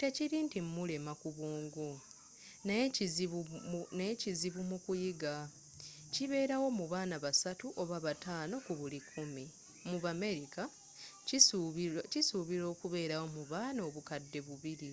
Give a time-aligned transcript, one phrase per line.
[0.00, 1.88] tekiri nti mulema ku bwongo
[3.98, 5.34] naye kizibu mu kuyiga
[6.12, 9.44] kibeerawo mu baana basatu oba batano ku buli kikumi
[9.88, 10.62] mu bamerika
[12.12, 14.92] kisubirwa okubeera mu baana obukadde bubiri